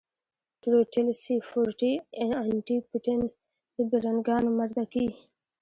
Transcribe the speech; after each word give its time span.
ټروټيل 0.61 1.07
سي 1.23 1.35
فور 1.47 1.67
ټي 1.79 1.91
ان 2.21 2.49
ټي 2.65 2.77
پټن 2.89 3.19
د 3.75 3.77
بېرنگانو 3.89 4.49
مردکي. 4.57 5.07